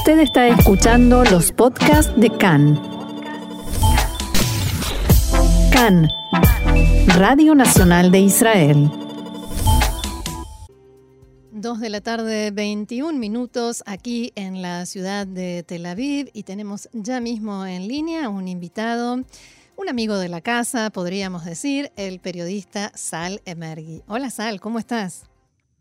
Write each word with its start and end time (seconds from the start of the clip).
Usted 0.00 0.20
está 0.20 0.48
escuchando 0.48 1.24
los 1.24 1.52
podcasts 1.52 2.10
de 2.16 2.30
CAN. 2.30 2.80
CAN, 5.70 6.08
Radio 7.18 7.54
Nacional 7.54 8.10
de 8.10 8.20
Israel. 8.20 8.90
Dos 11.52 11.80
de 11.80 11.90
la 11.90 12.00
tarde, 12.00 12.50
21 12.50 13.18
minutos 13.18 13.82
aquí 13.84 14.32
en 14.36 14.62
la 14.62 14.86
ciudad 14.86 15.26
de 15.26 15.64
Tel 15.64 15.84
Aviv 15.84 16.30
y 16.32 16.44
tenemos 16.44 16.88
ya 16.94 17.20
mismo 17.20 17.66
en 17.66 17.86
línea 17.86 18.30
un 18.30 18.48
invitado, 18.48 19.22
un 19.76 19.88
amigo 19.90 20.16
de 20.16 20.30
la 20.30 20.40
casa, 20.40 20.88
podríamos 20.88 21.44
decir, 21.44 21.92
el 21.96 22.20
periodista 22.20 22.90
Sal 22.94 23.42
Emergui. 23.44 24.02
Hola 24.08 24.30
Sal, 24.30 24.62
¿cómo 24.62 24.78
estás? 24.78 25.29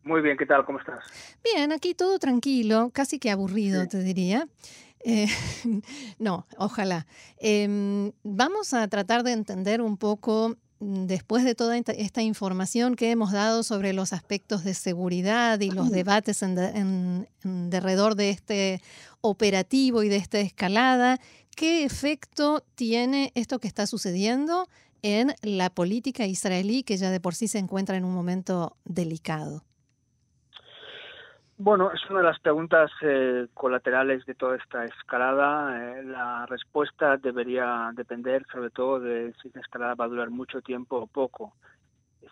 Muy 0.10 0.22
bien, 0.22 0.38
¿qué 0.38 0.48
tal? 0.48 0.66
¿Cómo 0.66 0.80
estás? 0.80 1.04
Bien, 1.44 1.72
aquí 1.72 1.94
todo 1.94 2.18
tranquilo, 2.18 2.90
casi 2.92 3.20
que 3.20 3.30
aburrido, 3.30 3.88
te 3.88 4.02
diría. 4.02 4.48
Eh, 5.06 5.28
no, 6.18 6.48
ojalá. 6.58 7.06
Em, 7.38 8.12
vamos 8.24 8.74
a 8.74 8.88
tratar 8.88 9.22
de 9.22 9.34
entender 9.34 9.84
un 9.84 9.98
poco, 9.98 10.56
mm, 10.80 11.06
después 11.06 11.44
de 11.44 11.54
toda 11.54 11.78
esta 11.78 12.24
información 12.24 12.96
que 12.96 13.12
hemos 13.12 13.32
dado 13.32 13.62
sobre 13.62 13.94
los 13.94 14.12
aspectos 14.12 14.64
de 14.64 14.74
seguridad 14.74 15.60
y 15.60 15.70
los 15.70 15.92
debates 15.92 16.42
en, 16.42 16.58
en, 17.44 17.70
derredor 17.70 18.16
de 18.16 18.32
este 18.32 18.82
operativo 19.22 20.02
y 20.02 20.10
de 20.10 20.16
esta 20.16 20.40
escalada, 20.40 21.20
¿qué 21.56 21.84
efecto 21.84 22.64
tiene 22.74 23.32
esto 23.36 23.60
que 23.60 23.68
está 23.68 23.86
sucediendo 23.86 24.68
en 25.04 25.36
la 25.44 25.70
política 25.70 26.26
israelí 26.26 26.82
que 26.82 26.98
ya 26.98 27.12
de 27.12 27.20
por 27.20 27.36
sí 27.36 27.48
se 27.48 27.60
encuentra 27.60 27.96
en 27.96 28.06
un 28.06 28.16
momento 28.16 28.76
delicado? 28.86 29.69
Bueno, 31.62 31.92
es 31.92 32.00
una 32.10 32.20
de 32.20 32.26
las 32.26 32.40
preguntas 32.40 32.90
eh, 33.02 33.48
colaterales 33.54 34.26
de 34.26 34.34
toda 34.34 34.56
esta 34.56 34.86
escalada. 34.86 36.00
Eh, 36.00 36.04
la 36.04 36.46
respuesta 36.46 37.18
debería 37.18 37.92
depender 37.94 38.46
sobre 38.50 38.70
todo 38.70 39.02
de 39.02 39.34
si 39.42 39.50
esta 39.50 39.60
escalada 39.60 39.96
va 39.96 40.06
a 40.06 40.08
durar 40.08 40.30
mucho 40.30 40.62
tiempo 40.62 40.96
o 40.96 41.08
poco. 41.08 41.54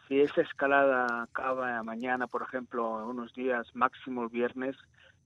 Si 0.07 0.21
esa 0.21 0.39
escalada 0.39 1.23
acaba 1.23 1.83
mañana, 1.83 2.27
por 2.27 2.41
ejemplo, 2.41 3.05
unos 3.05 3.33
días, 3.33 3.67
máximo 3.75 4.23
el 4.23 4.29
viernes, 4.29 4.77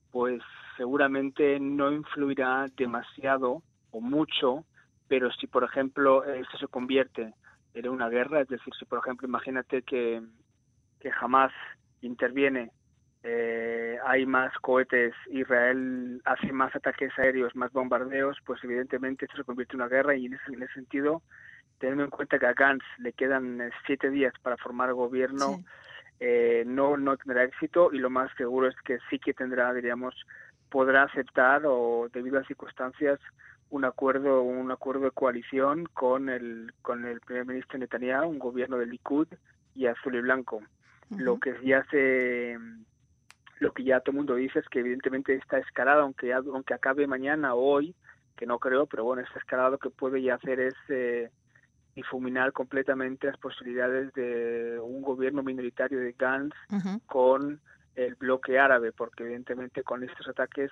pues 0.10 0.42
seguramente 0.78 1.60
no 1.60 1.92
influirá 1.92 2.66
demasiado 2.76 3.62
o 3.92 4.02
mucho, 4.02 4.66
pero 5.08 5.32
si, 5.32 5.46
por 5.46 5.64
ejemplo, 5.64 6.24
esto 6.24 6.58
se 6.58 6.68
convierte 6.68 7.36
en 7.76 7.88
una 7.88 8.10
guerra, 8.10 8.42
es 8.42 8.48
decir, 8.48 8.74
si, 8.80 8.86
por 8.86 8.98
ejemplo, 8.98 9.28
imagínate 9.28 9.84
que, 9.84 10.24
que 11.00 11.12
jamás 11.12 11.52
interviene 12.02 12.72
eh, 13.24 13.98
hay 14.04 14.26
más 14.26 14.52
cohetes, 14.60 15.14
Israel 15.30 16.22
hace 16.26 16.52
más 16.52 16.76
ataques 16.76 17.12
aéreos, 17.20 17.56
más 17.56 17.72
bombardeos, 17.72 18.38
pues 18.46 18.64
evidentemente 18.64 19.26
esto 19.26 19.38
se 19.38 19.44
convierte 19.44 19.76
en 19.76 19.82
una 19.82 19.90
guerra 19.90 20.16
y 20.16 20.26
en 20.26 20.34
ese, 20.34 20.74
sentido, 20.74 21.22
teniendo 21.78 22.04
en 22.04 22.10
cuenta 22.10 22.40
que 22.40 22.48
a 22.48 22.54
Gantz 22.54 22.84
le 22.98 23.14
quedan 23.14 23.62
eh, 23.62 23.70
siete 23.86 24.10
días 24.10 24.34
para 24.42 24.58
formar 24.58 24.94
gobierno, 24.94 25.64
eh, 26.20 26.64
no, 26.66 26.98
no 26.98 27.16
tendrá 27.18 27.44
éxito 27.44 27.92
y 27.94 28.00
lo 28.00 28.10
más 28.10 28.32
seguro 28.38 28.68
es 28.68 28.76
que 28.84 28.98
sí 29.10 29.20
que 29.20 29.34
tendrá, 29.34 29.72
diríamos, 29.74 30.16
podrá 30.70 31.04
aceptar 31.04 31.64
o 31.66 32.10
debido 32.12 32.40
a 32.40 32.46
circunstancias 32.46 33.20
un 33.70 33.86
acuerdo 33.86 34.42
un 34.42 34.70
acuerdo 34.70 35.06
de 35.06 35.12
coalición 35.12 35.86
con 35.94 36.28
el 36.28 36.74
con 36.82 37.06
el 37.06 37.22
primer 37.22 37.46
ministro 37.46 37.80
Netanyahu, 37.80 38.30
un 38.30 38.40
gobierno 38.40 38.78
de 38.78 38.86
Likud 38.86 39.28
y 39.76 39.86
azul 39.86 40.16
y 40.16 40.22
blanco. 40.22 40.62
Lo 41.10 41.40
que 41.40 41.56
ya 41.64 41.84
se 41.90 42.58
lo 43.62 43.74
que 43.74 43.84
ya 43.84 44.00
todo 44.00 44.12
el 44.12 44.18
mundo 44.18 44.36
dice 44.36 44.60
es 44.60 44.68
que 44.70 44.80
evidentemente 44.80 45.36
esta 45.36 45.60
escalada, 45.60 46.02
aunque, 46.02 46.34
aunque 46.34 46.74
acabe 46.74 47.06
mañana 47.06 47.54
o 47.54 47.60
hoy, 47.60 47.96
que 48.36 48.48
no 48.48 48.58
creo, 48.58 48.88
pero 48.88 49.04
bueno, 49.04 49.22
esta 49.22 49.38
escalada 49.38 49.70
lo 49.70 49.78
que 49.78 49.92
puede 49.92 50.20
ya 50.20 50.34
hacer 50.34 50.60
es 50.60 50.74
eh, 50.90 51.30
difuminar 51.96 52.54
completamente 52.54 53.28
las 53.28 53.38
posibilidades 53.38 54.12
de 54.14 54.80
un 54.82 55.04
gobierno 55.04 55.44
minoritario 55.44 56.00
de 56.00 56.16
Gantz 56.18 56.56
con 57.06 57.62
el 57.96 58.16
bloque 58.16 58.58
árabe, 58.58 58.94
porque 58.94 59.24
evidentemente 59.26 59.84
con 59.84 60.04
estos 60.04 60.28
ataques 60.28 60.72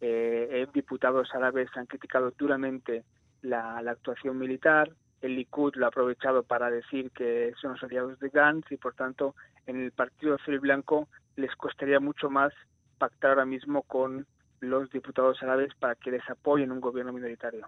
eh, 0.00 0.66
diputados 0.72 1.28
árabes 1.34 1.68
han 1.74 1.84
criticado 1.84 2.32
duramente 2.38 3.04
la, 3.42 3.82
la, 3.82 3.90
actuación 3.90 4.38
militar, 4.38 4.90
el 5.20 5.36
Likud 5.36 5.74
lo 5.74 5.84
ha 5.84 5.88
aprovechado 5.88 6.42
para 6.42 6.70
decir 6.70 7.10
que 7.10 7.52
son 7.60 7.72
los 7.72 7.82
aliados 7.82 8.18
de 8.18 8.30
Gantz 8.30 8.72
y 8.72 8.78
por 8.78 8.94
tanto 8.94 9.34
en 9.66 9.78
el 9.78 9.92
Partido 9.92 10.36
Azul 10.36 10.54
y 10.54 10.58
Blanco 10.58 11.06
les 11.40 11.54
costaría 11.56 12.00
mucho 12.00 12.30
más 12.30 12.52
pactar 12.98 13.30
ahora 13.30 13.46
mismo 13.46 13.82
con 13.82 14.26
los 14.60 14.90
diputados 14.90 15.42
árabes 15.42 15.74
para 15.78 15.94
que 15.94 16.10
les 16.10 16.28
apoyen 16.28 16.70
un 16.70 16.80
gobierno 16.80 17.12
minoritario. 17.12 17.66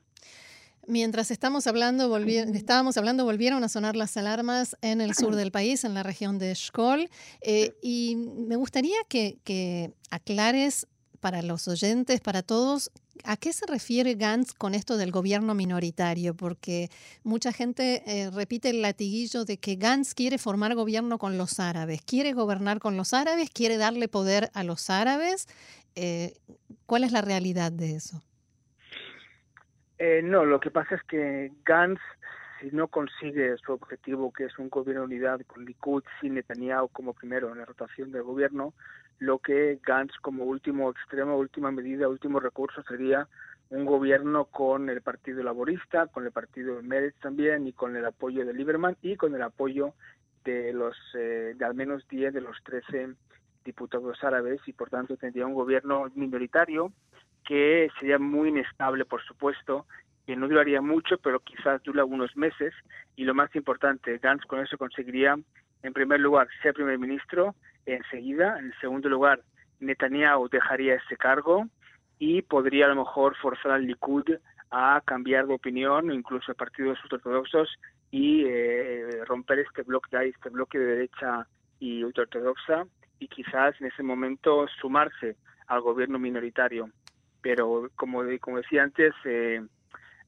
Mientras 0.86 1.30
estamos 1.30 1.68
hablando, 1.68 2.16
estábamos 2.16 2.96
hablando, 2.96 3.24
volvieron 3.24 3.62
a 3.62 3.68
sonar 3.68 3.94
las 3.94 4.16
alarmas 4.16 4.76
en 4.82 5.00
el 5.00 5.14
sur 5.14 5.36
del 5.36 5.52
país, 5.52 5.84
en 5.84 5.94
la 5.94 6.02
región 6.02 6.38
de 6.38 6.54
Shkol, 6.54 7.08
eh, 7.40 7.76
y 7.82 8.16
me 8.16 8.56
gustaría 8.56 8.96
que, 9.08 9.38
que 9.44 9.92
aclares 10.10 10.88
para 11.20 11.40
los 11.40 11.68
oyentes, 11.68 12.20
para 12.20 12.42
todos, 12.42 12.90
¿A 13.24 13.36
qué 13.36 13.52
se 13.52 13.66
refiere 13.66 14.14
Gantz 14.14 14.54
con 14.54 14.74
esto 14.74 14.96
del 14.96 15.10
gobierno 15.10 15.54
minoritario? 15.54 16.34
Porque 16.34 16.88
mucha 17.22 17.52
gente 17.52 18.02
eh, 18.06 18.30
repite 18.30 18.70
el 18.70 18.82
latiguillo 18.82 19.44
de 19.44 19.58
que 19.58 19.76
Gantz 19.76 20.14
quiere 20.14 20.38
formar 20.38 20.74
gobierno 20.74 21.18
con 21.18 21.38
los 21.38 21.60
árabes, 21.60 22.02
quiere 22.02 22.32
gobernar 22.32 22.78
con 22.78 22.96
los 22.96 23.12
árabes, 23.12 23.50
quiere 23.50 23.76
darle 23.76 24.08
poder 24.08 24.50
a 24.54 24.64
los 24.64 24.90
árabes. 24.90 25.46
Eh, 25.94 26.32
¿Cuál 26.86 27.04
es 27.04 27.12
la 27.12 27.20
realidad 27.20 27.70
de 27.70 27.96
eso? 27.96 28.22
Eh, 29.98 30.22
no, 30.22 30.44
lo 30.44 30.58
que 30.58 30.70
pasa 30.70 30.94
es 30.94 31.02
que 31.04 31.52
Gantz, 31.64 32.00
si 32.60 32.70
no 32.72 32.88
consigue 32.88 33.56
su 33.58 33.72
objetivo, 33.72 34.32
que 34.32 34.46
es 34.46 34.58
un 34.58 34.68
gobierno 34.68 35.02
de 35.02 35.14
unidad 35.14 35.40
con 35.46 35.64
Likud, 35.64 36.02
sin 36.20 36.34
Netanyahu 36.34 36.88
como 36.88 37.12
primero 37.12 37.52
en 37.52 37.58
la 37.58 37.66
rotación 37.66 38.10
del 38.10 38.22
gobierno, 38.22 38.74
lo 39.22 39.38
que 39.38 39.78
Gantz 39.86 40.16
como 40.20 40.44
último 40.44 40.90
extremo, 40.90 41.38
última 41.38 41.70
medida, 41.70 42.08
último 42.08 42.40
recurso 42.40 42.82
sería 42.82 43.28
un 43.70 43.84
gobierno 43.84 44.46
con 44.46 44.90
el 44.90 45.00
Partido 45.00 45.44
Laborista, 45.44 46.08
con 46.08 46.26
el 46.26 46.32
Partido 46.32 46.76
de 46.76 46.82
Meretz 46.82 47.20
también 47.20 47.68
y 47.68 47.72
con 47.72 47.94
el 47.94 48.04
apoyo 48.04 48.44
de 48.44 48.52
Lieberman 48.52 48.96
y 49.00 49.14
con 49.14 49.36
el 49.36 49.42
apoyo 49.42 49.94
de 50.44 50.72
los 50.72 50.96
eh, 51.14 51.54
de 51.56 51.64
al 51.64 51.74
menos 51.74 52.06
10 52.08 52.34
de 52.34 52.40
los 52.40 52.56
13 52.64 53.14
diputados 53.64 54.24
árabes 54.24 54.60
y 54.66 54.72
por 54.72 54.90
tanto 54.90 55.16
tendría 55.16 55.46
un 55.46 55.54
gobierno 55.54 56.10
minoritario 56.16 56.92
que 57.46 57.90
sería 58.00 58.18
muy 58.18 58.48
inestable, 58.48 59.04
por 59.04 59.22
supuesto, 59.22 59.86
que 60.26 60.34
no 60.34 60.48
duraría 60.48 60.80
mucho, 60.80 61.16
pero 61.18 61.38
quizás 61.38 61.80
dure 61.84 62.00
algunos 62.00 62.36
meses. 62.36 62.74
Y 63.14 63.22
lo 63.22 63.34
más 63.34 63.54
importante, 63.54 64.18
Gantz 64.18 64.44
con 64.46 64.58
eso 64.58 64.76
conseguiría 64.76 65.38
en 65.84 65.92
primer 65.92 66.18
lugar 66.18 66.48
ser 66.60 66.74
primer 66.74 66.98
ministro 66.98 67.54
enseguida. 67.86 68.58
En 68.58 68.72
segundo 68.80 69.08
lugar, 69.08 69.40
Netanyahu 69.80 70.48
dejaría 70.48 70.94
ese 70.94 71.16
cargo 71.16 71.66
y 72.18 72.42
podría 72.42 72.86
a 72.86 72.88
lo 72.88 72.96
mejor 72.96 73.36
forzar 73.36 73.72
al 73.72 73.86
Likud 73.86 74.24
a 74.70 75.02
cambiar 75.04 75.46
de 75.46 75.54
opinión, 75.54 76.12
incluso 76.12 76.52
a 76.52 76.54
partidos 76.54 76.98
ortodoxos, 77.10 77.68
y 78.10 78.44
eh, 78.46 79.24
romper 79.26 79.60
este 79.60 79.82
bloque, 79.82 80.16
este 80.28 80.48
bloque 80.48 80.78
de 80.78 80.86
derecha 80.86 81.46
y 81.78 82.02
ultraortodoxa, 82.04 82.84
y 83.18 83.28
quizás 83.28 83.78
en 83.80 83.88
ese 83.88 84.02
momento 84.02 84.66
sumarse 84.80 85.36
al 85.66 85.80
gobierno 85.80 86.18
minoritario. 86.18 86.90
Pero 87.42 87.90
como, 87.96 88.22
como 88.40 88.58
decía 88.58 88.82
antes, 88.82 89.14
eh, 89.24 89.60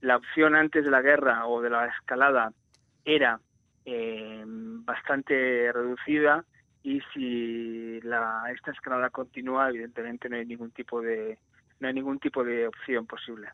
la 0.00 0.16
opción 0.16 0.54
antes 0.54 0.84
de 0.84 0.90
la 0.90 1.00
guerra 1.00 1.46
o 1.46 1.62
de 1.62 1.70
la 1.70 1.86
escalada 1.86 2.52
era 3.04 3.40
eh, 3.84 4.42
bastante 4.46 5.70
reducida 5.72 6.44
y 6.84 7.00
si 7.12 8.00
la, 8.02 8.44
esta 8.54 8.70
escalada 8.70 9.08
continúa, 9.08 9.70
evidentemente 9.70 10.28
no 10.28 10.36
hay 10.36 10.44
ningún 10.44 10.70
tipo 10.70 11.00
de 11.00 11.38
no 11.80 11.88
hay 11.88 11.94
ningún 11.94 12.20
tipo 12.20 12.44
de 12.44 12.68
opción 12.68 13.04
posible. 13.04 13.48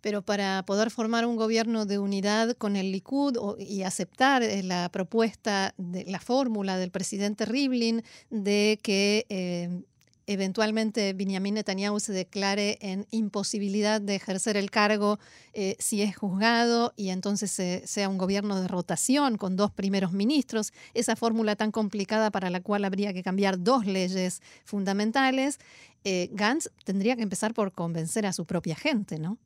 Pero 0.00 0.22
para 0.22 0.62
poder 0.64 0.90
formar 0.90 1.26
un 1.26 1.36
gobierno 1.36 1.84
de 1.84 1.98
unidad 1.98 2.56
con 2.56 2.74
el 2.74 2.90
Likud 2.90 3.36
y 3.58 3.82
aceptar 3.82 4.42
eh, 4.42 4.62
la 4.62 4.88
propuesta, 4.88 5.74
de 5.76 6.04
la 6.06 6.18
fórmula 6.18 6.78
del 6.78 6.90
presidente 6.90 7.44
Rivlin 7.44 8.02
de 8.30 8.78
que 8.82 9.26
eh, 9.28 9.82
eventualmente 10.26 11.12
Benjamin 11.12 11.54
Netanyahu 11.54 12.00
se 12.00 12.12
declare 12.12 12.78
en 12.80 13.06
imposibilidad 13.10 14.00
de 14.00 14.16
ejercer 14.16 14.56
el 14.56 14.70
cargo 14.70 15.18
eh, 15.54 15.76
si 15.78 16.02
es 16.02 16.16
juzgado 16.16 16.92
y 16.96 17.10
entonces 17.10 17.50
sea 17.84 18.08
un 18.08 18.18
gobierno 18.18 18.60
de 18.60 18.68
rotación 18.68 19.36
con 19.36 19.56
dos 19.56 19.70
primeros 19.70 20.12
ministros, 20.12 20.72
esa 20.94 21.16
fórmula 21.16 21.56
tan 21.56 21.70
complicada 21.70 22.30
para 22.30 22.50
la 22.50 22.60
cual 22.60 22.84
habría 22.84 23.12
que 23.12 23.22
cambiar 23.22 23.58
dos 23.58 23.86
leyes 23.86 24.40
fundamentales, 24.64 25.58
eh, 26.04 26.28
Gantz 26.32 26.70
tendría 26.84 27.16
que 27.16 27.22
empezar 27.22 27.52
por 27.52 27.72
convencer 27.72 28.26
a 28.26 28.32
su 28.32 28.46
propia 28.46 28.76
gente, 28.76 29.18
¿no? 29.18 29.38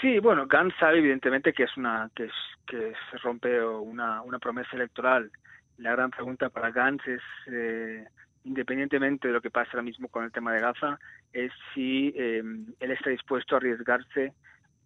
Sí, 0.00 0.18
bueno, 0.18 0.46
Gantz 0.46 0.74
sabe 0.78 0.98
evidentemente 0.98 1.52
que 1.52 1.64
es 1.64 1.76
una 1.76 2.10
que, 2.14 2.28
se 2.68 3.18
rompe 3.18 3.64
una, 3.64 4.22
una 4.22 4.38
promesa 4.38 4.70
electoral. 4.72 5.30
La 5.78 5.92
gran 5.92 6.10
pregunta 6.10 6.48
para 6.48 6.70
Gantz 6.70 7.06
es 7.06 7.22
eh, 7.46 8.06
independientemente 8.46 9.28
de 9.28 9.34
lo 9.34 9.40
que 9.40 9.50
pasa 9.50 9.72
ahora 9.72 9.82
mismo 9.82 10.08
con 10.08 10.24
el 10.24 10.32
tema 10.32 10.52
de 10.52 10.60
Gaza, 10.60 10.98
es 11.32 11.52
si 11.74 12.14
él 12.16 12.74
está 12.80 13.10
dispuesto 13.10 13.56
a 13.56 13.58
arriesgarse 13.58 14.32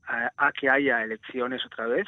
a, 0.07 0.53
que 0.53 0.69
haya 0.69 1.05
elecciones 1.05 1.65
otra 1.65 1.87
vez, 1.87 2.07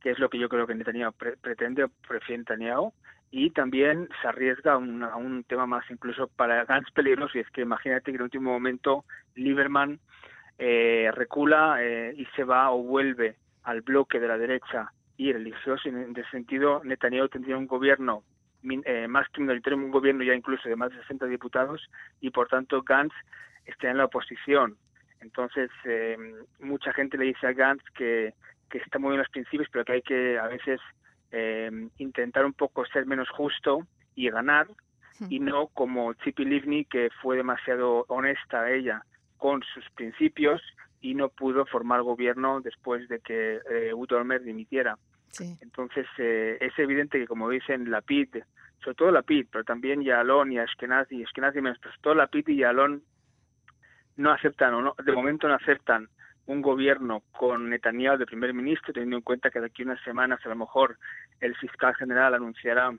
que 0.00 0.10
es 0.10 0.18
lo 0.18 0.28
que 0.28 0.38
yo 0.38 0.48
creo 0.48 0.66
que 0.66 0.74
Netanyahu 0.74 1.12
pretende 1.40 1.84
o 1.84 1.88
prefiere 2.06 2.38
Netanyahu, 2.38 2.92
y 3.30 3.50
también 3.50 4.08
se 4.20 4.28
arriesga 4.28 4.74
a 4.74 4.76
un, 4.76 5.44
tema 5.48 5.66
más 5.66 5.84
incluso 5.90 6.28
para 6.28 6.64
Gantz 6.66 6.90
peligroso, 6.92 7.38
y 7.38 7.40
es 7.40 7.50
que 7.50 7.62
imagínate 7.62 8.04
que 8.04 8.10
en 8.10 8.16
el 8.16 8.22
último 8.22 8.52
momento 8.52 9.04
Lieberman 9.34 9.98
eh, 10.58 11.10
recula 11.12 11.78
eh, 11.80 12.14
y 12.16 12.26
se 12.36 12.44
va 12.44 12.70
o 12.70 12.82
vuelve 12.82 13.36
al 13.64 13.80
bloque 13.80 14.20
de 14.20 14.28
la 14.28 14.38
derecha 14.38 14.92
y 15.16 15.32
religioso, 15.32 15.88
en 15.88 16.12
ese 16.12 16.30
sentido 16.30 16.82
Netanyahu 16.84 17.28
tendría 17.28 17.56
un 17.56 17.66
gobierno 17.66 18.22
eh, 18.64 19.08
más 19.08 19.26
minoritario, 19.36 19.78
un 19.78 19.90
gobierno 19.90 20.24
ya 20.24 20.34
incluso 20.34 20.68
de 20.68 20.76
más 20.76 20.90
de 20.90 20.98
60 21.02 21.26
diputados, 21.26 21.88
y 22.20 22.30
por 22.30 22.48
tanto 22.48 22.82
Gantz 22.82 23.14
está 23.66 23.90
en 23.90 23.98
la 23.98 24.06
oposición. 24.06 24.76
Entonces, 25.20 25.70
eh, 25.84 26.16
mucha 26.60 26.92
gente 26.92 27.16
le 27.16 27.26
dice 27.26 27.46
a 27.46 27.52
Gantz 27.52 27.84
que, 27.94 28.34
que 28.70 28.78
está 28.78 28.98
muy 28.98 29.10
bien 29.10 29.20
los 29.20 29.30
principios, 29.30 29.68
pero 29.70 29.84
que 29.84 29.92
hay 29.92 30.02
que 30.02 30.38
a 30.38 30.48
veces 30.48 30.80
eh, 31.30 31.70
intentar 31.98 32.44
un 32.44 32.52
poco 32.52 32.84
ser 32.86 33.06
menos 33.06 33.28
justo 33.30 33.86
y 34.14 34.30
ganar, 34.30 34.68
y 35.28 35.38
no 35.38 35.68
como 35.68 36.12
Tzipi 36.14 36.44
Livni, 36.44 36.84
que 36.84 37.08
fue 37.22 37.36
demasiado 37.36 38.04
honesta 38.08 38.70
ella 38.70 39.04
con 39.36 39.62
sus 39.62 39.88
principios 39.90 40.60
y 41.00 41.14
no 41.14 41.28
pudo 41.28 41.66
formar 41.66 42.02
gobierno 42.02 42.60
después 42.60 43.08
de 43.08 43.20
que 43.20 43.60
eh, 43.70 43.92
Olmert 43.92 44.42
dimitiera. 44.42 44.96
Entonces, 45.60 46.06
eh, 46.18 46.58
es 46.60 46.78
evidente 46.78 47.18
que, 47.18 47.26
como 47.26 47.48
dicen 47.48 47.90
Lapid, 47.90 48.36
sobre 48.82 48.94
todo 48.96 49.10
Lapid, 49.10 49.46
pero 49.50 49.64
también 49.64 50.02
Yalón 50.02 50.52
y 50.52 50.58
Ashkenazi, 50.58 51.22
Ashkenazi 51.22 51.60
menos, 51.60 51.78
pero 51.80 51.94
todo 52.00 52.14
Lapid 52.14 52.48
y 52.48 52.58
Yalón 52.58 53.02
no 54.16 54.30
aceptan, 54.32 54.74
o 54.74 54.82
no, 54.82 54.94
de 55.02 55.12
momento 55.12 55.48
no 55.48 55.54
aceptan 55.54 56.08
un 56.46 56.60
gobierno 56.60 57.22
con 57.32 57.70
Netanyahu 57.70 58.18
de 58.18 58.26
primer 58.26 58.52
ministro, 58.52 58.92
teniendo 58.92 59.16
en 59.16 59.22
cuenta 59.22 59.50
que 59.50 59.60
de 59.60 59.66
aquí 59.66 59.82
a 59.82 59.86
unas 59.86 60.02
semanas 60.02 60.40
a 60.44 60.48
lo 60.48 60.56
mejor 60.56 60.98
el 61.40 61.56
fiscal 61.56 61.94
general 61.94 62.34
anunciará 62.34 62.92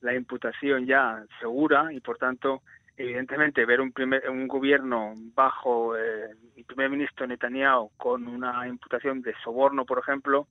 la 0.00 0.14
imputación 0.14 0.86
ya 0.86 1.22
segura 1.40 1.92
y 1.92 2.00
por 2.00 2.18
tanto 2.18 2.62
evidentemente 2.96 3.64
ver 3.64 3.80
un 3.80 3.92
primer 3.92 4.28
un 4.28 4.48
gobierno 4.48 5.14
bajo 5.34 5.96
eh, 5.96 6.30
el 6.56 6.64
primer 6.64 6.90
ministro 6.90 7.26
Netanyahu 7.26 7.90
con 7.96 8.26
una 8.26 8.66
imputación 8.66 9.22
de 9.22 9.34
soborno 9.44 9.84
por 9.84 9.98
ejemplo 9.98 10.48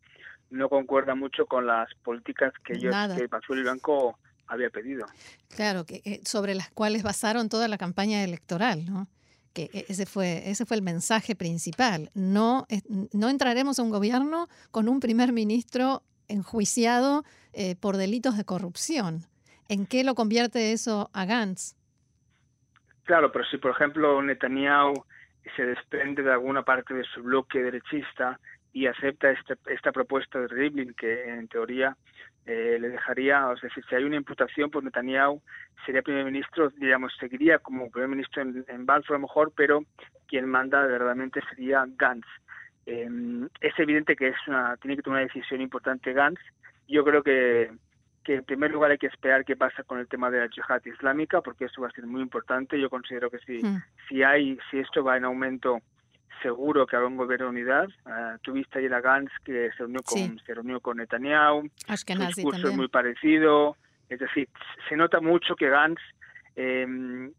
no 0.50 0.70
concuerda 0.70 1.16
mucho 1.16 1.46
con 1.46 1.66
las 1.66 1.94
políticas 2.04 2.54
que 2.64 2.74
ellos 2.74 2.96
que 3.16 3.30
Pazuello 3.30 3.62
y 3.62 3.64
Blanco 3.64 4.18
había 4.48 4.70
pedido 4.70 5.06
claro 5.56 5.86
que 5.86 6.02
eh, 6.06 6.22
sobre 6.26 6.56
las 6.56 6.70
cuales 6.72 7.04
basaron 7.04 7.50
toda 7.50 7.68
la 7.68 7.78
campaña 7.78 8.24
electoral 8.24 8.86
no 8.86 9.08
que 9.58 9.70
e, 9.74 9.86
ese 9.90 10.06
fue, 10.06 10.50
ese 10.50 10.68
fue 10.68 10.78
el 10.78 10.84
mensaje 10.84 11.36
principal. 11.36 12.12
No, 12.14 12.68
no 13.12 13.30
entraremos 13.30 13.80
a 13.80 13.82
un 13.82 13.90
gobierno 13.90 14.48
con 14.70 14.88
un 14.88 15.00
primer 15.00 15.34
ministro 15.34 16.04
enjuiciado 16.28 17.24
eh, 17.54 17.76
por 17.76 17.98
delitos 17.98 18.38
de 18.38 18.46
corrupción. 18.46 19.24
¿En 19.68 19.88
qué 19.88 20.04
lo 20.04 20.14
convierte 20.14 20.74
eso 20.74 21.10
a 21.14 21.26
Gantz? 21.26 21.76
Claro, 23.04 23.32
pero 23.32 23.46
si 23.46 23.58
por 23.58 23.72
ejemplo 23.72 24.22
Netanyahu 24.22 24.94
se 25.56 25.64
desprende 25.64 26.22
de 26.22 26.32
alguna 26.32 26.64
parte 26.64 26.94
de 26.94 27.04
su 27.06 27.24
bloque 27.24 27.60
derechista 27.60 28.40
y 28.78 28.86
acepta 28.86 29.32
este, 29.32 29.56
esta 29.72 29.92
propuesta 29.92 30.40
de 30.40 30.48
Rivlin, 30.48 30.94
que 30.94 31.28
en 31.28 31.48
teoría 31.48 31.98
eh, 32.46 32.78
le 32.80 32.90
dejaría, 32.90 33.52
es 33.56 33.62
decir, 33.62 33.84
si 33.90 33.96
hay 33.96 34.04
una 34.04 34.18
imputación, 34.18 34.70
por 34.70 34.84
Netanyahu 34.84 35.42
sería 35.84 36.04
primer 36.04 36.26
ministro, 36.26 36.70
digamos, 36.70 37.12
seguiría 37.20 37.58
como 37.58 37.90
primer 37.90 38.10
ministro 38.10 38.44
en, 38.44 38.64
en 38.68 38.86
Balfour 38.86 39.16
a 39.16 39.18
lo 39.18 39.24
mejor, 39.24 39.52
pero 39.56 39.82
quien 40.28 40.46
manda 40.48 40.86
verdaderamente 40.86 41.42
sería 41.50 41.88
Gantz. 41.88 42.28
Em, 42.86 43.50
es 43.62 43.74
evidente 43.80 44.16
que 44.16 44.28
es 44.28 44.48
una, 44.48 44.78
tiene 44.78 44.96
que 44.96 45.02
tomar 45.02 45.24
una 45.24 45.34
decisión 45.34 45.60
importante 45.60 46.14
Gantz. 46.14 46.40
Yo 46.88 47.04
creo 47.04 47.24
que, 47.24 47.72
que 48.24 48.36
en 48.36 48.44
primer 48.44 48.70
lugar 48.70 48.92
hay 48.92 49.00
que 49.00 49.08
esperar 49.08 49.44
qué 49.44 49.56
pasa 49.56 49.82
con 49.82 49.98
el 49.98 50.08
tema 50.08 50.30
de 50.30 50.42
la 50.42 50.50
yihad 50.50 50.86
islámica, 50.86 51.42
porque 51.42 51.66
eso 51.66 51.82
va 51.82 51.88
a 51.88 51.92
ser 51.92 52.06
muy 52.06 52.22
importante. 52.22 52.80
Yo 52.80 52.92
considero 52.92 53.32
que 53.32 53.40
si, 53.40 53.58
hmm. 53.58 53.82
si 54.08 54.22
hay, 54.22 54.60
si 54.70 54.78
esto 54.78 55.04
va 55.04 55.18
en 55.18 55.26
aumento 55.26 55.82
seguro 56.42 56.86
que 56.86 56.96
habrá 56.96 57.08
un 57.08 57.18
gobierno 57.18 57.46
de 57.46 57.52
unidad. 57.52 57.88
Uh, 58.06 58.38
tuviste 58.42 58.80
ayer 58.80 58.94
a 58.94 59.02
Gantz 59.02 59.32
que 59.44 59.70
se 59.72 59.78
reunió 59.80 60.02
con, 60.04 60.40
se 60.40 60.54
reunió 60.54 60.80
con 60.80 60.98
Netanyahu. 60.98 61.70
Su 61.96 62.14
discurso 62.28 62.70
es 62.70 62.76
muy 62.76 62.88
parecido. 62.88 63.76
Es 64.10 64.20
decir, 64.20 64.48
se 64.88 64.96
nota 64.96 65.20
mucho 65.20 65.56
que 65.56 65.70
Gantz 65.70 66.02
eh, 66.56 67.32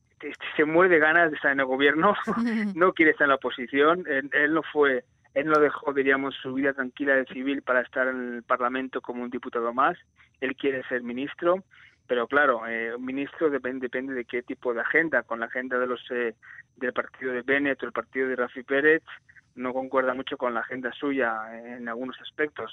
se 0.56 0.64
muere 0.64 0.94
de 0.94 1.00
ganas 1.00 1.30
de 1.30 1.36
estar 1.36 1.52
en 1.52 1.60
el 1.60 1.66
gobierno, 1.66 2.14
no 2.74 2.92
quiere 2.92 3.12
estar 3.12 3.24
en 3.24 3.30
la 3.30 3.36
oposición. 3.36 4.04
Él, 4.08 4.30
él, 4.32 4.54
no 4.54 4.62
fue, 4.62 5.04
él 5.34 5.46
no 5.46 5.58
dejó, 5.58 5.92
diríamos, 5.92 6.34
su 6.42 6.54
vida 6.54 6.72
tranquila 6.72 7.14
de 7.14 7.24
civil 7.26 7.62
para 7.62 7.80
estar 7.80 8.08
en 8.08 8.36
el 8.36 8.42
Parlamento 8.42 9.00
como 9.00 9.22
un 9.22 9.30
diputado 9.30 9.72
más. 9.72 9.96
Él 10.40 10.54
quiere 10.56 10.82
ser 10.88 11.02
ministro 11.02 11.64
pero 12.08 12.26
claro, 12.26 12.66
eh, 12.66 12.94
un 12.96 13.04
ministro 13.04 13.50
depende, 13.50 13.84
depende 13.84 14.14
de 14.14 14.24
qué 14.24 14.42
tipo 14.42 14.72
de 14.72 14.80
agenda. 14.80 15.22
Con 15.22 15.40
la 15.40 15.46
agenda 15.46 15.78
de 15.78 15.86
los 15.86 16.00
eh, 16.10 16.34
del 16.76 16.94
partido 16.94 17.32
de 17.32 17.42
Bennett 17.42 17.82
o 17.82 17.86
el 17.86 17.92
partido 17.92 18.28
de 18.28 18.36
Rafi 18.36 18.62
Pérez 18.62 19.02
no 19.54 19.74
concuerda 19.74 20.14
mucho 20.14 20.38
con 20.38 20.54
la 20.54 20.60
agenda 20.60 20.90
suya 20.92 21.36
en 21.52 21.86
algunos 21.86 22.18
aspectos. 22.22 22.72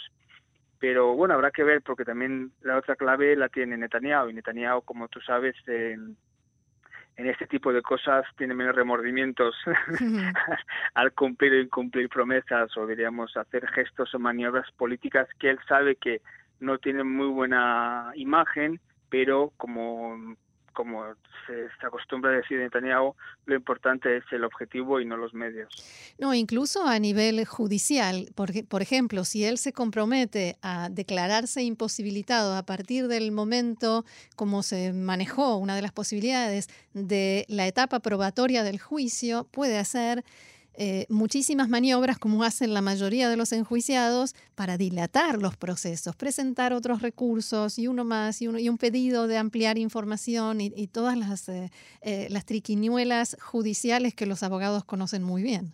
Pero 0.79 1.15
bueno, 1.15 1.33
habrá 1.33 1.51
que 1.51 1.63
ver 1.63 1.81
porque 1.81 2.05
también 2.05 2.51
la 2.61 2.77
otra 2.77 2.95
clave 2.95 3.35
la 3.35 3.49
tiene 3.49 3.75
Netanyahu 3.75 4.29
y 4.29 4.33
Netanyahu, 4.33 4.83
como 4.83 5.09
tú 5.09 5.19
sabes, 5.19 5.55
en 5.67 6.15
este 7.17 7.47
tipo 7.47 7.73
de 7.73 7.81
cosas 7.81 8.25
tiene 8.37 8.53
menos 8.53 8.75
remordimientos 8.75 9.55
al 10.93 11.11
cumplir 11.13 11.53
o 11.53 11.59
incumplir 11.59 12.07
promesas 12.07 12.75
o 12.77 12.87
diríamos 12.87 13.35
hacer 13.35 13.67
gestos 13.67 14.13
o 14.13 14.19
maniobras 14.19 14.69
políticas 14.73 15.27
que 15.39 15.49
él 15.49 15.59
sabe 15.67 15.95
que 15.95 16.21
no 16.59 16.77
tienen 16.77 17.09
muy 17.09 17.27
buena 17.27 18.11
imagen 18.15 18.79
pero 19.10 19.52
como 19.57 20.36
como 20.75 21.06
se, 21.48 21.68
acostumbra 21.88 22.31
a 22.31 22.34
decir 22.36 22.60
Netanyahu, 22.60 23.16
lo 23.46 23.56
importante 23.56 24.18
es 24.18 24.24
el 24.31 24.44
objetivo 24.44 25.00
y 25.00 25.06
no 25.06 25.18
los 25.18 25.34
medios. 25.34 25.69
No, 26.19 26.34
incluso 26.36 26.86
a 26.86 27.00
nivel 27.00 27.44
judicial, 27.46 28.28
porque, 28.36 28.63
por 28.63 28.84
ejemplo, 28.84 29.24
si 29.24 29.46
él 29.46 29.57
se 29.57 29.74
compromete 29.74 30.57
a 30.62 30.90
declararse 30.92 31.63
imposibilitado 31.63 32.56
a 32.56 32.63
partir 32.63 33.07
del 33.07 33.31
momento 33.31 34.06
como 34.36 34.62
se 34.62 34.94
manejó 34.94 35.56
una 35.56 35.75
de 35.75 35.81
las 35.81 35.94
posibilidades 35.94 36.68
de 36.94 37.46
la 37.48 37.66
etapa 37.66 38.02
probatoria 38.02 38.63
del 38.63 38.80
juicio, 38.80 39.48
puede 39.52 39.78
hacer 39.78 40.24
eh, 40.77 41.06
muchísimas 41.09 41.69
maniobras, 41.69 42.19
como 42.19 42.44
hacen 42.44 42.73
la 42.73 42.81
mayoría 42.81 43.30
de 43.30 43.38
los 43.38 43.54
enjuiciados, 43.54 44.33
para 44.56 44.78
dilatar 44.78 45.42
los 45.42 45.56
procesos, 45.56 46.16
presentar 46.16 46.73
otros 46.73 47.02
recursos 47.02 47.80
y 47.80 47.88
uno 47.88 48.04
más, 48.04 48.42
y, 48.42 48.47
uno, 48.47 48.59
y 48.59 48.68
un 48.69 48.78
pedido 48.78 49.28
de 49.28 49.38
ampliar 49.38 49.78
información 49.78 50.59
y, 50.61 50.88
todas 50.88 51.18
las, 51.18 51.49
eh, 51.49 51.69
eh, 52.02 52.28
las 52.30 52.45
triquiñuelas 52.45 53.38
judiciales 53.42 54.14
que 54.14 54.26
los 54.26 54.44
abogados 54.44 54.83
conocen 54.83 55.23
muy 55.23 55.44
bien. 55.44 55.73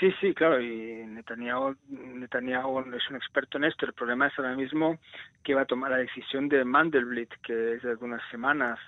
Sí, 0.00 0.12
sí, 0.20 0.34
claro, 0.34 0.60
y 0.60 1.06
Netanyahu, 1.06 1.76
Netanyahu 1.88 2.80
es 2.80 3.08
un 3.10 3.16
experto 3.16 3.58
en 3.58 3.64
esto. 3.64 3.86
El 3.86 3.92
problema 3.92 4.26
es 4.26 4.32
ahora 4.36 4.56
mismo 4.56 4.98
que 5.44 5.54
va 5.54 5.62
a 5.62 5.66
tomar 5.66 5.92
la 5.92 5.98
decisión 5.98 6.48
de 6.48 6.64
Mandelblit, 6.64 7.32
que 7.42 7.74
es 7.74 7.82
de 7.82 7.90
algunas 7.90 8.20
semanas, 8.30 8.78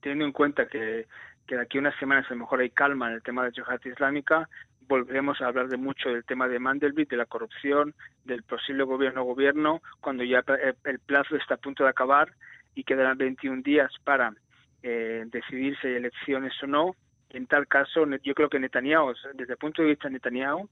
teniendo 0.00 0.26
en 0.26 0.32
cuenta 0.32 0.68
que 0.68 1.06
que 1.52 1.56
de 1.56 1.62
aquí 1.64 1.76
a 1.76 1.80
unas 1.82 1.98
semanas 1.98 2.24
a 2.30 2.32
lo 2.32 2.40
mejor 2.40 2.60
hay 2.60 2.70
calma 2.70 3.08
en 3.08 3.16
el 3.16 3.22
tema 3.22 3.42
de 3.42 3.50
la 3.50 3.54
yihad 3.54 3.84
islámica, 3.84 4.48
volveremos 4.88 5.38
a 5.42 5.48
hablar 5.48 5.68
de 5.68 5.76
mucho 5.76 6.08
del 6.08 6.24
tema 6.24 6.48
de 6.48 6.58
Mandelblit, 6.58 7.10
de 7.10 7.18
la 7.18 7.26
corrupción, 7.26 7.94
del 8.24 8.42
posible 8.42 8.84
gobierno-gobierno, 8.84 9.82
cuando 10.00 10.24
ya 10.24 10.42
el 10.84 10.98
plazo 11.00 11.36
está 11.36 11.56
a 11.56 11.58
punto 11.58 11.84
de 11.84 11.90
acabar 11.90 12.32
y 12.74 12.84
quedarán 12.84 13.18
21 13.18 13.60
días 13.60 13.92
para 14.02 14.32
eh, 14.82 15.24
decidir 15.26 15.76
si 15.82 15.88
hay 15.88 15.96
elecciones 15.96 16.54
o 16.62 16.66
no. 16.66 16.96
En 17.28 17.46
tal 17.46 17.68
caso, 17.68 18.06
yo 18.22 18.32
creo 18.32 18.48
que 18.48 18.58
Netanyahu, 18.58 19.12
desde 19.34 19.52
el 19.52 19.58
punto 19.58 19.82
de 19.82 19.88
vista 19.88 20.08
de 20.08 20.14
Netanyahu, 20.14 20.70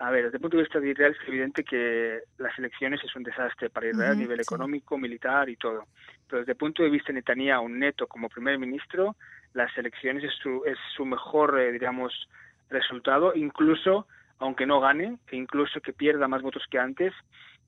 a 0.00 0.10
ver, 0.10 0.24
desde 0.24 0.36
el 0.36 0.42
punto 0.42 0.58
de 0.58 0.64
vista 0.64 0.80
de 0.80 0.90
Israel 0.90 1.16
es 1.18 1.28
evidente 1.28 1.64
que 1.64 2.20
las 2.36 2.58
elecciones 2.58 3.02
es 3.02 3.16
un 3.16 3.22
desastre 3.22 3.70
para 3.70 3.88
Israel 3.88 4.12
a 4.12 4.14
nivel 4.14 4.40
económico, 4.40 4.98
militar 4.98 5.48
y 5.48 5.56
todo. 5.56 5.86
Pero 6.28 6.40
desde 6.40 6.52
el 6.52 6.58
punto 6.58 6.82
de 6.82 6.90
vista 6.90 7.08
de 7.08 7.20
Netanyahu, 7.20 7.70
neto 7.70 8.06
como 8.06 8.28
primer 8.28 8.58
ministro, 8.58 9.16
las 9.54 9.76
elecciones 9.76 10.24
es 10.24 10.32
su, 10.42 10.62
es 10.64 10.78
su 10.96 11.04
mejor, 11.04 11.58
eh, 11.58 11.72
digamos, 11.72 12.28
resultado, 12.68 13.34
incluso 13.34 14.06
aunque 14.38 14.66
no 14.66 14.80
gane, 14.80 15.18
e 15.30 15.36
incluso 15.36 15.80
que 15.80 15.92
pierda 15.92 16.26
más 16.26 16.40
votos 16.40 16.64
que 16.70 16.78
antes, 16.78 17.12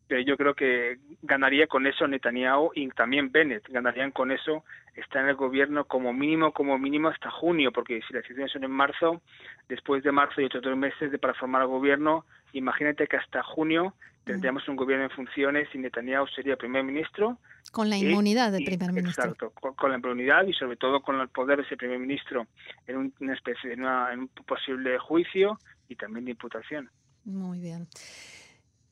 pero 0.09 0.23
yo 0.23 0.37
creo 0.37 0.55
que 0.55 0.99
ganaría 1.23 1.67
con 1.67 1.87
eso 1.87 2.07
Netanyahu 2.07 2.73
y 2.75 2.89
también 2.89 3.31
Bennett, 3.31 3.69
ganarían 3.69 4.11
con 4.11 4.31
eso 4.31 4.65
estar 4.95 5.23
en 5.23 5.29
el 5.29 5.37
gobierno 5.37 5.85
como 5.85 6.13
mínimo, 6.13 6.53
como 6.53 6.79
mínimo 6.79 7.09
hasta 7.09 7.31
junio, 7.31 7.73
porque 7.73 8.01
si 8.07 8.13
las 8.13 8.25
elecciones 8.25 8.53
son 8.53 8.65
en 8.65 8.71
marzo, 8.71 9.23
después 9.69 10.03
de 10.03 10.13
marzo 10.13 10.41
y 10.41 10.47
otros 10.47 10.63
dos 10.63 10.77
meses 10.77 11.11
de 11.13 11.19
para 11.19 11.35
formar 11.35 11.63
el 11.63 11.69
gobierno, 11.69 12.25
imagínate 12.53 13.07
que 13.07 13.17
hasta 13.17 13.43
junio 13.43 13.95
tendríamos 14.25 14.67
un 14.69 14.77
gobierno 14.77 15.05
en 15.05 15.11
funciones 15.11 15.69
y 15.75 15.79
Netanyahu 15.79 16.27
sería 16.29 16.57
primer 16.57 16.85
ministro. 16.85 17.39
Con 17.71 17.89
la 17.91 17.97
inmunidad 17.97 18.53
del 18.53 18.65
primer 18.65 18.93
ministro. 18.93 19.25
Exacto, 19.25 19.51
con, 19.51 19.91
la 19.91 19.99
inmunidad 19.99 20.47
y 20.47 20.53
sobre 20.53 20.77
todo 20.77 21.01
con 21.01 21.21
el 21.21 21.29
poder 21.29 21.59
de 21.59 21.65
ese 21.65 21.77
primer 21.77 21.99
ministro 21.99 22.47
en, 22.87 23.13
una 23.21 23.35
especie, 23.35 23.73
en, 23.73 23.85
en 23.85 24.21
un 24.21 24.29
posible 24.47 24.99
juicio 24.99 25.59
y 25.89 25.97
también 25.97 26.25
de 26.25 26.33
imputación. 26.33 26.91
Muy 27.25 27.61
bien. 27.61 27.89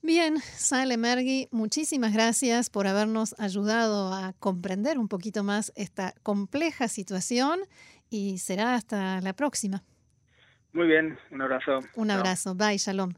Bien, 0.03 0.39
Sale 0.39 0.97
Mergui, 0.97 1.49
muchísimas 1.51 2.15
gracias 2.15 2.71
por 2.71 2.87
habernos 2.87 3.39
ayudado 3.39 4.15
a 4.15 4.33
comprender 4.39 4.99
un 4.99 5.09
poquito 5.09 5.45
más 5.45 5.73
esta 5.77 6.15
compleja 6.23 6.89
situación 6.89 7.61
y 8.09 8.39
será 8.39 8.75
hasta 8.75 9.21
la 9.21 9.35
próxima. 9.35 9.83
Muy 10.73 10.87
bien, 10.87 11.19
un 11.31 11.43
abrazo. 11.43 11.81
Un 11.97 12.11
abrazo, 12.11 12.55
bye, 12.55 12.79
shalom. 12.79 13.13